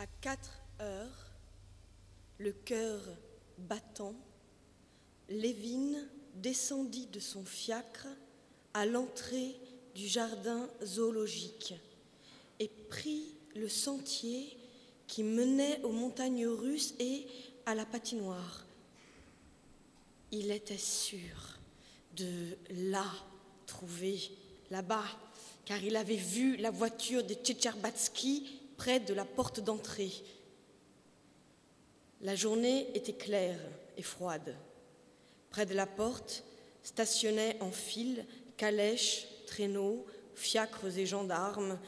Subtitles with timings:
[0.00, 1.32] À quatre heures,
[2.38, 3.00] le cœur
[3.58, 4.14] battant,
[5.28, 8.06] Lévin descendit de son fiacre
[8.74, 9.56] à l'entrée
[9.96, 11.74] du jardin zoologique
[12.60, 14.56] et prit le sentier
[15.08, 17.26] qui menait aux montagnes russes et
[17.66, 18.66] à la patinoire.
[20.30, 21.58] Il était sûr
[22.16, 23.06] de la
[23.66, 24.20] trouver
[24.70, 25.06] là-bas,
[25.64, 30.12] car il avait vu la voiture de Tchetcherbatsky près de la porte d'entrée.
[32.22, 33.58] La journée était claire
[33.98, 34.56] et froide.
[35.50, 36.44] Près de la porte
[36.82, 38.24] stationnaient en file
[38.56, 41.78] calèches, traîneaux, fiacres et gendarmes.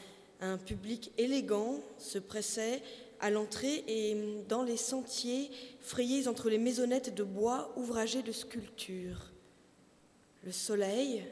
[0.41, 2.83] Un public élégant se pressait
[3.19, 5.49] à l'entrée et dans les sentiers
[5.79, 9.31] frayés entre les maisonnettes de bois ouvragées de sculptures.
[10.43, 11.23] Le soleil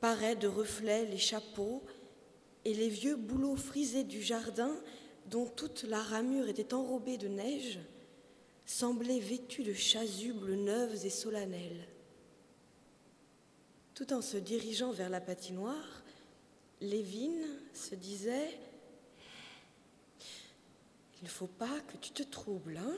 [0.00, 1.82] paraît de reflets les chapeaux
[2.64, 4.74] et les vieux bouleaux frisés du jardin,
[5.26, 7.78] dont toute la ramure était enrobée de neige,
[8.66, 11.86] semblaient vêtus de chasubles neuves et solennelles.
[13.94, 16.02] Tout en se dirigeant vers la patinoire,
[16.80, 17.34] Lévin
[17.74, 18.58] se disait
[21.20, 22.96] Il ne faut pas que tu te troubles, hein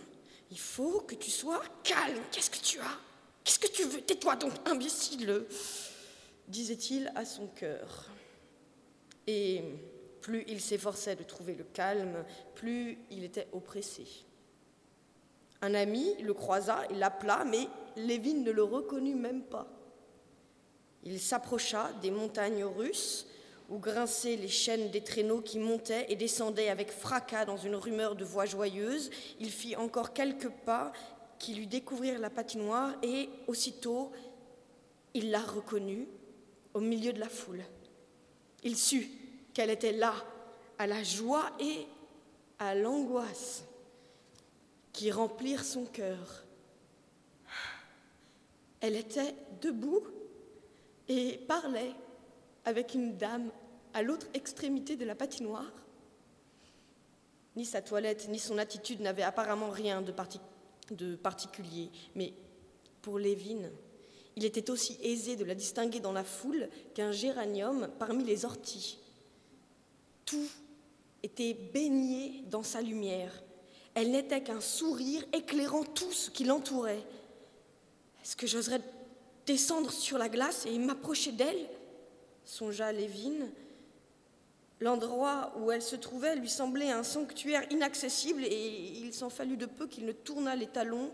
[0.51, 2.23] Il faut que tu sois calme.
[2.31, 2.99] Qu'est-ce que tu as?
[3.43, 4.01] Qu'est-ce que tu veux?
[4.01, 5.45] Tais-toi donc, imbécile
[6.49, 8.07] disait-il à son cœur.
[9.27, 9.63] Et
[10.21, 14.07] plus il s'efforçait de trouver le calme, plus il était oppressé.
[15.61, 19.69] Un ami le croisa et l'appela, mais Lévin ne le reconnut même pas.
[21.05, 23.27] Il s'approcha des montagnes russes
[23.69, 28.17] où grinçaient les chaînes des traîneaux qui montaient et descendaient avec fracas dans une rumeur
[28.17, 29.11] de voix joyeuse.
[29.41, 30.93] Il fit encore quelques pas
[31.39, 34.13] qui lui découvrirent la patinoire et aussitôt
[35.15, 36.07] il la reconnut
[36.75, 37.63] au milieu de la foule.
[38.63, 39.09] Il sut
[39.55, 40.15] qu'elle était là,
[40.79, 41.87] à la joie et
[42.59, 43.65] à l'angoisse
[44.93, 46.45] qui remplirent son cœur.
[48.81, 50.03] Elle était debout
[51.09, 51.93] et parlait
[52.65, 53.51] avec une dame
[53.95, 55.73] à l'autre extrémité de la patinoire.
[57.55, 62.33] Ni sa toilette ni son attitude n'avaient apparemment rien de, particulier, mais
[63.03, 63.69] pour Lévin,
[64.37, 68.99] il était aussi aisé de la distinguer dans la foule qu'un géranium parmi les orties.
[70.25, 70.49] Tout
[71.23, 73.43] était baigné dans sa lumière.
[73.95, 77.05] Elle n'était qu'un sourire éclairant tout ce qui l'entourait.
[78.23, 78.81] Est-ce que j'oserais
[79.47, 81.69] descendre sur la glace et m'approcher d'elle?
[82.45, 83.49] Songea Lévin.
[84.81, 89.67] L'endroit où elle se trouvait lui semblait un sanctuaire inaccessible et il s'en fallut de
[89.67, 91.13] peu qu'il ne tournât les talons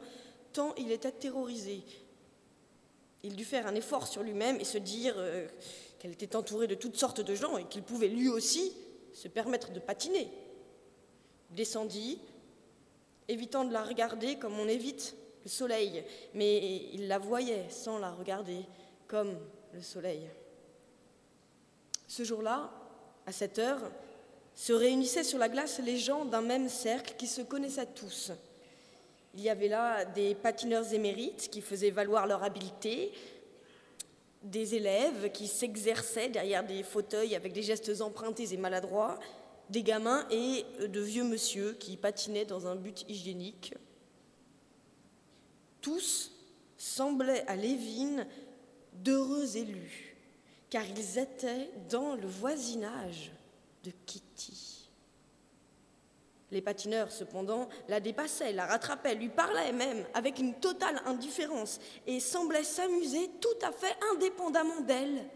[0.53, 1.83] tant il était terrorisé.
[3.23, 5.47] Il dut faire un effort sur lui-même et se dire euh,
[5.99, 8.73] qu'elle était entourée de toutes sortes de gens et qu'il pouvait lui aussi
[9.13, 10.31] se permettre de patiner.
[11.51, 12.21] Il descendit,
[13.27, 18.13] évitant de la regarder comme on évite le soleil, mais il la voyait sans la
[18.13, 18.61] regarder
[19.07, 19.37] comme
[19.73, 20.29] le soleil.
[22.07, 22.71] Ce jour-là,
[23.27, 23.81] à cette heure,
[24.55, 28.33] se réunissaient sur la glace les gens d'un même cercle qui se connaissaient tous.
[29.39, 33.13] Il y avait là des patineurs émérites qui faisaient valoir leur habileté,
[34.43, 39.17] des élèves qui s'exerçaient derrière des fauteuils avec des gestes empruntés et maladroits,
[39.71, 43.75] des gamins et de vieux monsieur qui patinaient dans un but hygiénique.
[45.83, 46.33] Tous
[46.77, 48.27] semblaient à Lévin
[48.93, 50.17] d'heureux élus,
[50.69, 53.31] car ils étaient dans le voisinage
[53.85, 54.68] de Kitty.
[56.51, 62.21] Les patineurs, cependant, la dépassaient, la rattrapaient, lui parlaient même avec une totale indifférence et
[62.21, 65.29] semblaient s'amuser tout à fait indépendamment d'elle,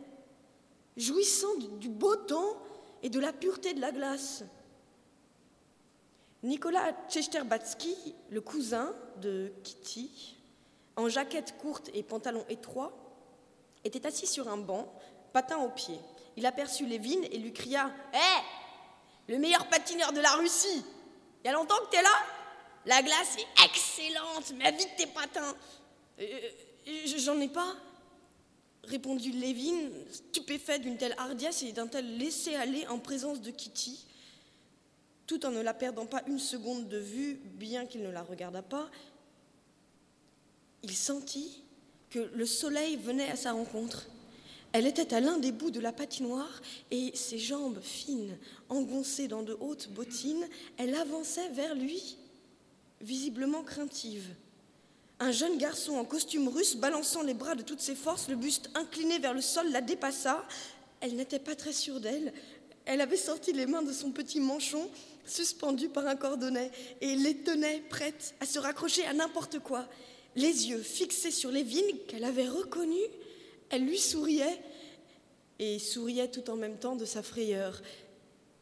[0.96, 2.56] jouissant du beau temps
[3.02, 4.44] et de la pureté de la glace.
[6.42, 10.38] Nicolas Tchesterbatsky, le cousin de Kitty,
[10.96, 12.92] en jaquette courte et pantalon étroit,
[13.84, 14.92] était assis sur un banc,
[15.34, 16.00] patin aux pieds.
[16.36, 20.84] Il aperçut Lévin et lui cria Hé Le meilleur patineur de la Russie
[21.42, 22.26] il y a longtemps que tu es là
[22.86, 25.54] La glace est excellente, mais vite tes patins.
[26.20, 26.40] Euh,
[26.88, 27.74] euh, j'en ai pas,
[28.84, 34.06] répondit Lévin, stupéfait d'une telle hardiesse et d'un tel laisser-aller en présence de Kitty.
[35.26, 38.62] Tout en ne la perdant pas une seconde de vue, bien qu'il ne la regardât
[38.62, 38.90] pas,
[40.82, 41.62] il sentit
[42.10, 44.06] que le soleil venait à sa rencontre.
[44.72, 48.38] Elle était à l'un des bouts de la patinoire et ses jambes fines,
[48.70, 50.48] engoncées dans de hautes bottines,
[50.78, 52.16] elle avançait vers lui,
[53.02, 54.28] visiblement craintive.
[55.20, 58.70] Un jeune garçon en costume russe, balançant les bras de toutes ses forces, le buste
[58.74, 60.42] incliné vers le sol, la dépassa.
[61.00, 62.32] Elle n'était pas très sûre d'elle.
[62.86, 64.88] Elle avait sorti les mains de son petit manchon
[65.24, 66.70] suspendue par un cordonnet,
[67.00, 69.86] et les tenait prêtes à se raccrocher à n'importe quoi.
[70.34, 73.00] Les yeux fixés sur Lévin, qu'elle avait reconnu,
[73.72, 74.60] elle lui souriait,
[75.58, 77.80] et souriait tout en même temps de sa frayeur.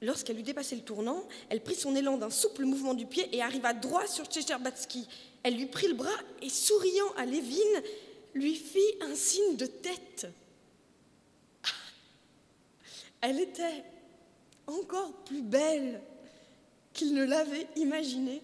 [0.02, 3.42] Lorsqu'elle eut dépassé le tournant, elle prit son élan d'un souple mouvement du pied et
[3.42, 5.06] arriva droit sur Tchécherbatsky.
[5.42, 6.08] Elle lui prit le bras
[6.42, 7.82] et, souriant à Lévin,
[8.34, 10.26] lui fit un signe de tête.
[13.20, 13.84] Elle était
[14.66, 16.00] encore plus belle
[16.92, 18.42] qu'il ne l'avait imaginée.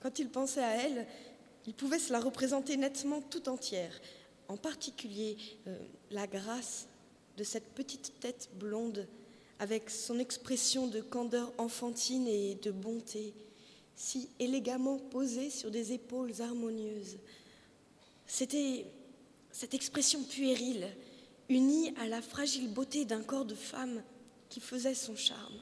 [0.00, 1.06] Quand il pensait à elle,
[1.66, 3.92] il pouvait se la représenter nettement tout entière,
[4.48, 5.78] en particulier euh,
[6.10, 6.88] la grâce
[7.36, 9.06] de cette petite tête blonde
[9.58, 13.34] avec son expression de candeur enfantine et de bonté,
[13.94, 17.18] si élégamment posée sur des épaules harmonieuses.
[18.26, 18.86] C'était
[19.50, 20.88] cette expression puérile,
[21.48, 24.02] unie à la fragile beauté d'un corps de femme
[24.48, 25.58] qui faisait son charme.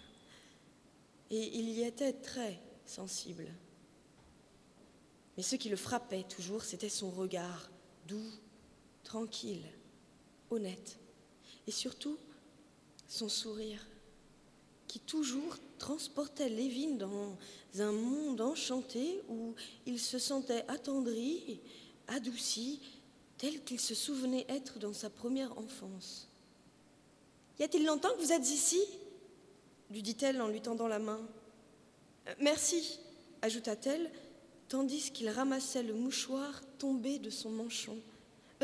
[1.30, 3.46] Et il y était très sensible.
[5.36, 7.70] Mais ce qui le frappait toujours, c'était son regard,
[8.06, 8.30] doux,
[9.04, 9.64] tranquille,
[10.50, 10.98] honnête,
[11.66, 12.16] et surtout
[13.06, 13.86] son sourire,
[14.88, 17.36] qui toujours transportait Lévin dans
[17.78, 19.54] un monde enchanté où
[19.86, 21.60] il se sentait attendri,
[22.08, 22.80] adouci,
[23.38, 26.28] tel qu'il se souvenait être dans sa première enfance.
[27.58, 28.80] Y a-t-il longtemps que vous êtes ici?
[29.90, 31.20] lui dit-elle en lui tendant la main.
[32.26, 32.98] Euh, merci,
[33.42, 34.10] ajouta-t-elle,
[34.68, 37.96] tandis qu'il ramassait le mouchoir tombé de son manchon.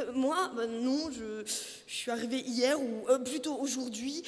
[0.01, 1.45] Euh, moi, ben non, je,
[1.87, 4.23] suis arrivée hier, ou euh, plutôt aujourd'hui,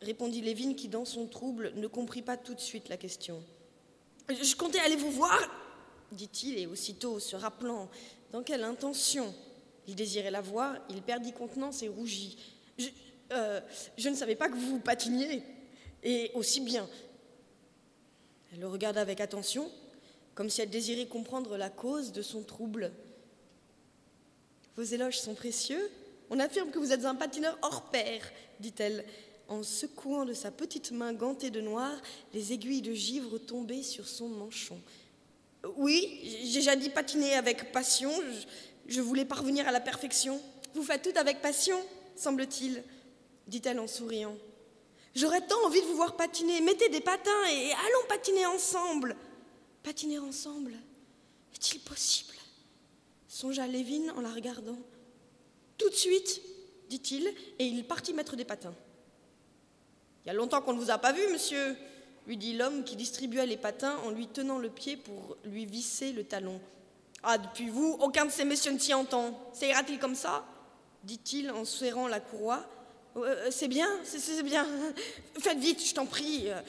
[0.00, 3.42] répondit Lévin, qui, dans son trouble, ne comprit pas tout de suite la question.
[4.28, 5.38] Je comptais aller vous voir,
[6.12, 7.88] dit-il, et aussitôt, se rappelant
[8.32, 9.34] dans quelle intention
[9.86, 12.38] il désirait la voir, il perdit contenance et rougit.
[12.78, 12.88] Je,
[13.96, 15.42] je ne savais pas que vous patiniez,
[16.02, 16.88] et aussi bien.
[18.52, 19.70] Elle le regarda avec attention,
[20.34, 22.92] comme si elle désirait comprendre la cause de son trouble.
[24.80, 25.90] Vos éloges sont précieux.
[26.30, 28.22] On affirme que vous êtes un patineur hors pair,
[28.60, 29.04] dit-elle,
[29.46, 31.92] en secouant de sa petite main gantée de noir
[32.32, 34.80] les aiguilles de givre tombées sur son manchon.
[35.76, 38.10] Oui, j'ai déjà dit patiner avec passion.
[38.86, 40.40] Je voulais parvenir à la perfection.
[40.72, 41.76] Vous faites tout avec passion,
[42.16, 42.82] semble-t-il,
[43.48, 44.34] dit-elle en souriant.
[45.14, 46.62] J'aurais tant envie de vous voir patiner.
[46.62, 49.14] Mettez des patins et allons patiner ensemble.
[49.82, 50.72] Patiner ensemble
[51.52, 52.39] Est-il possible?
[53.30, 54.76] Songea Lévin en la regardant.
[55.78, 56.42] Tout de suite,
[56.88, 58.74] dit-il, et il partit mettre des patins.
[60.24, 61.76] Il y a longtemps qu'on ne vous a pas vu, monsieur,
[62.26, 66.12] lui dit l'homme qui distribuait les patins en lui tenant le pied pour lui visser
[66.12, 66.60] le talon.
[67.22, 69.38] Ah, depuis vous, aucun de ces messieurs ne s'y entend.
[69.52, 70.44] Ça ira-t-il comme ça?
[71.04, 72.68] dit-il en serrant la courroie
[73.16, 74.64] euh, c'est bien, c'est bien.
[75.40, 76.60] Faites vite, je t'en prie, euh,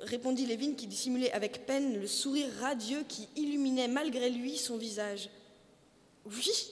[0.00, 5.28] répondit Lévin qui dissimulait avec peine le sourire radieux qui illuminait malgré lui son visage.
[6.26, 6.70] Oui,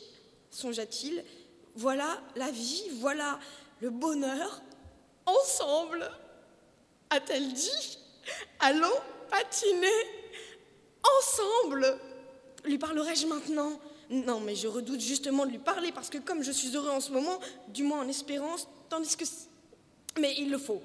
[0.51, 1.25] songea-t-il,
[1.75, 3.39] voilà la vie, voilà
[3.81, 4.63] le bonheur,
[5.27, 6.11] ensemble,
[7.11, 7.99] a-t-elle dit.
[8.61, 8.89] Allons
[9.31, 9.89] patiner
[11.19, 11.99] ensemble.
[12.65, 13.81] Lui parlerai-je maintenant?
[14.11, 17.01] Non, mais je redoute justement de lui parler parce que comme je suis heureux en
[17.01, 19.25] ce moment, du moins en espérance, Tandis que...
[20.21, 20.83] Mais il le faut.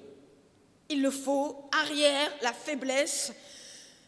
[0.88, 1.68] Il le faut.
[1.74, 3.34] Arrière, la faiblesse.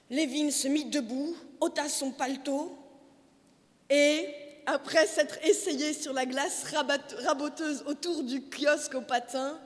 [0.09, 2.77] Lévin se mit debout, ôta son paletot
[3.89, 4.33] et,
[4.65, 6.65] après s'être essayé sur la glace
[7.25, 9.59] raboteuse autour du kiosque au patin,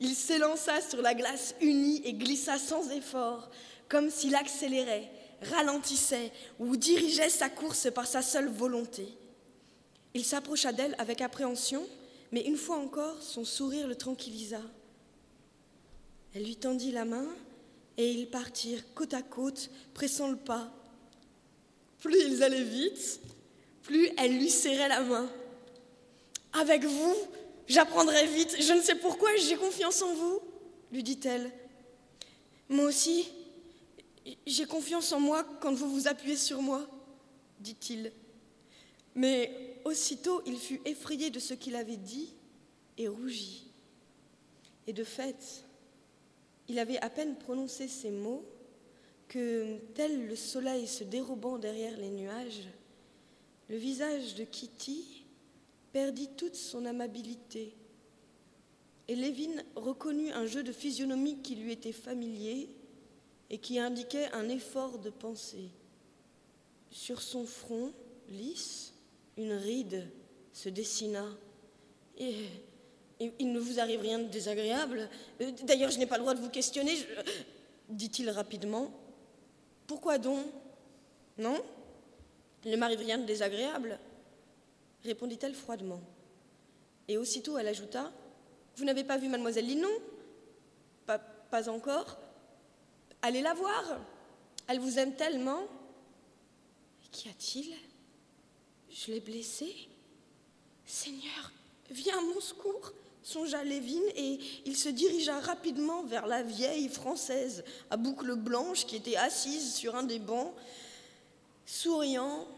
[0.00, 3.50] il s'élança sur la glace unie et glissa sans effort,
[3.88, 5.10] comme s'il accélérait,
[5.42, 9.08] ralentissait ou dirigeait sa course par sa seule volonté.
[10.14, 11.86] Il s'approcha d'elle avec appréhension,
[12.32, 14.60] mais une fois encore, son sourire le tranquillisa.
[16.34, 17.26] Elle lui tendit la main
[17.96, 20.70] et ils partirent côte à côte, pressant le pas.
[21.98, 23.20] Plus ils allaient vite,
[23.86, 25.30] plus elle lui serrait la main.
[26.52, 27.14] Avec vous,
[27.68, 28.56] j'apprendrai vite.
[28.60, 30.40] Je ne sais pourquoi j'ai confiance en vous,
[30.92, 31.50] lui dit-elle.
[32.68, 33.28] Moi aussi,
[34.46, 36.86] j'ai confiance en moi quand vous vous appuyez sur moi,
[37.60, 38.12] dit-il.
[39.14, 42.34] Mais aussitôt il fut effrayé de ce qu'il avait dit
[42.98, 43.70] et rougit.
[44.88, 45.64] Et de fait,
[46.68, 48.44] il avait à peine prononcé ces mots
[49.28, 52.68] que, tel le soleil se dérobant derrière les nuages,
[53.68, 55.24] le visage de Kitty
[55.92, 57.74] perdit toute son amabilité.
[59.08, 62.68] Et Lévin reconnut un jeu de physionomie qui lui était familier
[63.50, 65.70] et qui indiquait un effort de pensée.
[66.90, 67.92] Sur son front
[68.28, 68.94] lisse,
[69.36, 70.08] une ride
[70.52, 71.26] se dessina.
[72.18, 72.34] Et,
[73.38, 75.08] il ne vous arrive rien de désagréable.
[75.40, 76.92] Euh, d'ailleurs, je n'ai pas le droit de vous questionner.
[77.88, 78.90] dit-il rapidement.
[79.86, 80.44] Pourquoi donc?
[81.38, 81.62] Non?
[82.64, 83.98] Il ne m'arrive rien de désagréable
[85.06, 86.00] répondit-elle froidement.
[87.08, 88.12] Et aussitôt elle ajouta
[88.76, 89.90] Vous n'avez pas vu mademoiselle Linon?
[91.06, 92.18] Pas, encore.
[93.22, 93.98] Allez la voir.
[94.66, 95.62] Elle vous aime tellement.
[97.12, 97.74] Qu'y a-t-il?
[98.90, 99.74] Je l'ai blessée.
[100.84, 101.52] Seigneur,
[101.90, 102.92] viens à mon secours.
[103.22, 108.96] Songea Lévin, et il se dirigea rapidement vers la vieille française à boucles blanches qui
[108.96, 110.54] était assise sur un des bancs,
[111.66, 112.48] souriant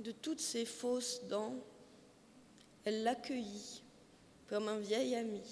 [0.00, 1.54] de toutes ses fausses dents.
[2.84, 3.82] Elle l'accueillit
[4.48, 5.42] comme un vieil ami.